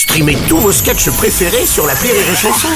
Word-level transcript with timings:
Streamez 0.00 0.38
tous 0.48 0.56
vos 0.56 0.72
sketchs 0.72 1.10
préférés 1.10 1.66
sur 1.66 1.86
la 1.86 1.92
Rire 1.92 2.14
et 2.14 2.34
Chanson. 2.34 2.68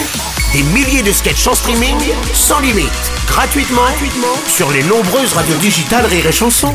Des 0.52 0.62
milliers 0.74 1.02
de 1.02 1.10
sketchs 1.10 1.46
en 1.46 1.54
streaming, 1.54 1.96
sans 2.34 2.60
limite, 2.60 2.90
gratuitement, 3.26 3.80
gratuitement 3.80 4.36
sur 4.46 4.70
les 4.70 4.82
nombreuses 4.82 5.32
radios 5.32 5.56
digitales 5.56 6.04
Rire 6.04 6.26
et 6.26 6.32
Chanson. 6.32 6.70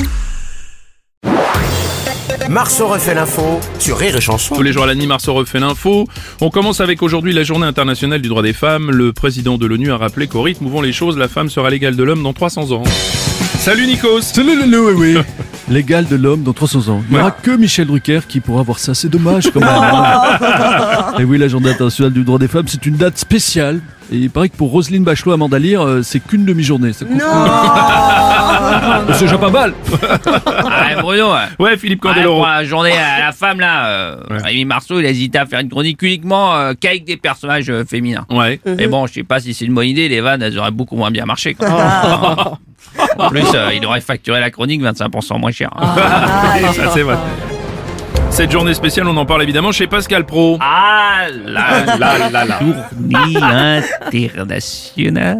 Marceau 2.49 2.87
refait 2.87 3.13
l'info 3.13 3.59
sur 3.77 3.99
Rire 3.99 4.15
et 4.15 4.21
Chanson. 4.21 4.55
Tous 4.55 4.63
les 4.63 4.73
jours 4.73 4.85
à 4.85 4.87
la 4.87 4.95
nuit, 4.95 5.05
Marceau 5.05 5.35
refait 5.35 5.59
l'info. 5.59 6.07
On 6.41 6.49
commence 6.49 6.81
avec 6.81 7.03
aujourd'hui 7.03 7.31
la 7.31 7.43
journée 7.43 7.67
internationale 7.67 8.19
du 8.19 8.27
droit 8.27 8.41
des 8.41 8.53
femmes. 8.53 8.89
Le 8.89 9.13
président 9.13 9.59
de 9.59 9.67
l'ONU 9.67 9.91
a 9.91 9.97
rappelé 9.97 10.25
qu'au 10.25 10.41
rythme 10.41 10.65
où 10.65 10.69
vont 10.71 10.81
les 10.81 10.93
choses, 10.93 11.15
la 11.15 11.27
femme 11.27 11.51
sera 11.51 11.69
l'égale 11.69 11.95
de 11.95 12.01
l'homme 12.03 12.23
dans 12.23 12.33
300 12.33 12.71
ans. 12.71 12.83
Salut 13.59 13.85
Nikos 13.85 14.21
Salut 14.23 14.57
le 14.59 14.65
le- 14.65 14.93
oui, 14.95 15.13
oui. 15.15 15.21
L'égal 15.69 16.07
de 16.07 16.15
l'homme 16.15 16.41
dans 16.43 16.53
300 16.53 16.89
ans. 16.89 17.03
Il 17.09 17.13
n'y 17.15 17.19
aura 17.21 17.31
que 17.31 17.51
Michel 17.51 17.85
Drucker 17.87 18.21
qui 18.27 18.39
pourra 18.39 18.63
voir 18.63 18.79
ça. 18.79 18.93
C'est 18.95 19.09
dommage 19.09 19.51
quand 19.53 19.59
même. 19.59 19.69
hein. 19.69 21.13
Et 21.19 21.23
oui, 21.23 21.37
la 21.37 21.47
journée 21.47 21.69
internationale 21.69 22.11
du 22.11 22.23
droit 22.23 22.39
des 22.39 22.47
femmes, 22.47 22.65
c'est 22.67 22.85
une 22.85 22.95
date 22.95 23.17
spéciale. 23.17 23.79
Et 24.11 24.17
il 24.17 24.29
paraît 24.31 24.49
que 24.49 24.55
pour 24.57 24.71
Roselyne 24.71 25.03
Bachelot, 25.03 25.33
Amanda 25.33 25.59
Lear, 25.59 25.83
euh, 25.85 26.01
c'est 26.01 26.19
qu'une 26.19 26.43
demi-journée. 26.43 26.93
Ça 26.93 27.05
pas 29.39 29.49
mal. 29.49 29.73
Ah, 30.71 31.01
Bruno, 31.01 31.31
ouais. 31.31 31.37
Ouais, 31.59 31.77
Philippe 31.77 32.03
Ouais, 32.03 32.11
Candeloro. 32.13 32.37
pour 32.37 32.47
la 32.47 32.63
journée 32.63 32.91
à 32.91 33.25
la 33.25 33.31
femme, 33.31 33.59
là, 33.59 33.87
euh, 33.87 34.15
Rémi 34.29 34.65
Marceau, 34.65 34.99
il 34.99 35.05
a 35.05 35.09
hésité 35.09 35.37
à 35.37 35.45
faire 35.45 35.59
une 35.59 35.69
chronique 35.69 36.01
uniquement 36.01 36.55
euh, 36.55 36.73
qu'avec 36.79 37.03
des 37.05 37.17
personnages 37.17 37.69
euh, 37.69 37.83
féminins. 37.85 38.25
Ouais. 38.29 38.59
Mais 38.65 38.87
bon, 38.87 39.07
je 39.07 39.13
sais 39.13 39.23
pas 39.23 39.39
si 39.39 39.53
c'est 39.53 39.65
une 39.65 39.73
bonne 39.73 39.87
idée, 39.87 40.07
les 40.09 40.21
vannes, 40.21 40.41
elles 40.41 40.57
auraient 40.57 40.71
beaucoup 40.71 40.95
moins 40.95 41.11
bien 41.11 41.25
marché. 41.25 41.53
quoi. 41.53 41.67
en 43.17 43.29
plus, 43.29 43.45
euh, 43.53 43.69
il 43.75 43.85
aurait 43.85 44.01
facturé 44.01 44.39
la 44.39 44.49
chronique 44.51 44.81
25% 44.81 45.39
moins 45.39 45.51
cher. 45.51 45.69
Ça, 46.73 46.91
c'est 46.93 47.03
vrai. 47.03 47.17
Cette 48.29 48.51
journée 48.51 48.73
spéciale, 48.73 49.07
on 49.07 49.17
en 49.17 49.25
parle 49.25 49.43
évidemment 49.43 49.71
chez 49.71 49.87
Pascal 49.87 50.25
Pro. 50.25 50.57
Ah 50.61 51.23
là 51.45 51.97
là 51.97 52.29
là 52.29 52.45
là. 52.45 52.59
Journée 52.59 53.81
internationale 54.27 55.37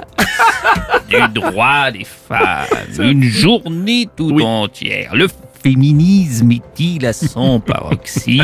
du 1.08 1.16
droit 1.40 1.90
des 1.90 2.04
femmes. 2.04 2.66
Une 2.98 3.22
journée 3.22 4.08
tout 4.16 4.30
Oui. 4.32 4.42
entière. 4.42 5.14
Le 5.14 5.28
féminisme 5.62 6.50
est-il 6.52 7.06
à 7.06 7.12
son 7.12 7.60
paroxysme? 7.66 8.38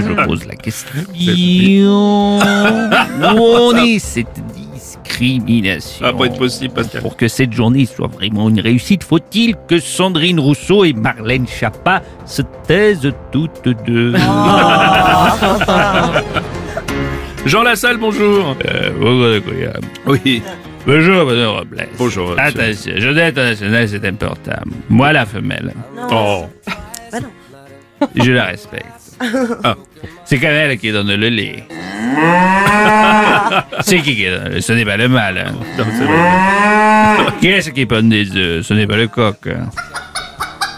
Je 0.00 0.24
pose 0.26 0.44
la 0.46 0.56
question. 0.56 1.00
Où 2.38 2.38
en 3.72 3.76
est 3.76 3.98
cette 3.98 4.42
discrimination? 4.54 6.04
Ça 6.06 6.12
va 6.12 6.18
pas 6.18 6.26
être 6.26 6.36
possible, 6.38 6.74
Pascal. 6.74 7.00
pour 7.02 7.16
que 7.16 7.28
cette 7.28 7.52
journée 7.52 7.86
soit 7.86 8.08
vraiment 8.08 8.48
une 8.50 8.60
réussite, 8.60 9.04
faut-il 9.04 9.54
que 9.68 9.78
Sandrine 9.78 10.38
Rousseau 10.40 10.84
et 10.84 10.92
Marlène 10.92 11.46
Schiappa 11.46 12.02
se 12.26 12.42
taisent 12.66 13.12
toutes 13.32 13.68
deux? 13.86 14.12
Jean 17.46 17.62
Lassalle, 17.62 17.98
bonjour. 17.98 18.56
Euh, 18.66 18.90
bonjour, 18.98 19.26
Incroyable. 19.34 19.86
Oui. 20.06 20.42
Bonjour, 20.86 21.24
Bruno 21.24 21.54
Robles. 21.54 21.88
Bonjour, 21.98 22.30
monsieur. 22.30 22.42
Attention, 22.42 22.92
journée 23.00 23.22
internationale, 23.22 23.88
c'est 23.88 24.04
important. 24.06 24.52
Moi, 24.88 25.12
la 25.12 25.26
femelle, 25.26 25.72
Oh. 26.10 26.46
je 28.14 28.32
la 28.32 28.44
respecte. 28.46 28.86
Ah. 29.62 29.76
C'est 30.24 30.38
quand 30.38 30.48
même 30.48 30.70
elle 30.72 30.78
qui 30.78 30.90
donne 30.90 31.14
le 31.14 31.28
lait. 31.28 31.64
c'est 33.82 34.00
qui 34.00 34.16
qui 34.16 34.24
donne 34.26 34.44
le 34.48 34.54
lait? 34.56 34.60
Ce 34.60 34.72
n'est 34.72 34.84
pas 34.84 34.96
le 34.96 35.06
mâle. 35.08 35.38
hein. 35.38 35.52
Non, 35.78 35.84
c'est 35.96 36.04
vrai. 36.04 37.32
Qui 37.40 37.46
est-ce 37.48 37.70
qui 37.70 37.86
pond 37.86 38.02
des 38.08 38.28
œufs? 38.36 38.66
Ce 38.66 38.74
n'est 38.74 38.88
pas 38.88 38.96
le 38.96 39.06
coq. 39.06 39.36
hein. 39.46 39.68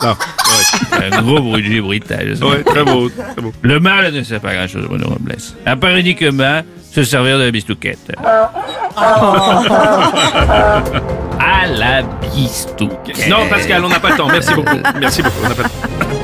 Ah, 0.02 0.14
ouais. 0.56 1.10
Un 1.12 1.22
gros 1.22 1.40
bruit 1.40 1.80
bruitage. 1.80 2.40
Ouais, 2.40 2.62
très 2.64 2.84
beau, 2.84 3.08
très 3.08 3.42
beau. 3.42 3.52
Le 3.62 3.80
mâle 3.80 4.12
ne 4.12 4.22
sait 4.22 4.38
pas 4.38 4.54
grand-chose, 4.54 4.86
Bruno 4.86 5.08
Robles. 5.08 5.36
À 5.64 5.76
part 5.76 5.96
uniquement 5.96 6.62
se 6.92 7.04
servir 7.04 7.38
de 7.38 7.44
la 7.44 7.50
bistouquette. 7.50 8.12
à 11.38 11.66
la 11.66 12.02
bistouquette. 12.34 13.28
Non, 13.28 13.46
Pascal, 13.50 13.84
on 13.84 13.88
n'a 13.88 14.00
pas 14.00 14.10
le 14.10 14.16
temps. 14.16 14.28
Merci 14.28 14.54
beaucoup. 14.54 14.78
Merci 14.98 15.22
beaucoup. 15.22 15.36
On 15.44 15.48
n'a 15.48 15.54
pas 15.54 15.62
le 15.64 15.68
temps. 15.68 16.16